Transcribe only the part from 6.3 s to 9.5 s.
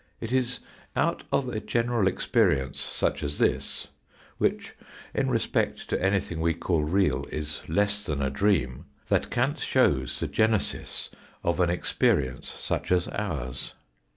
we call real, is less than a dream, that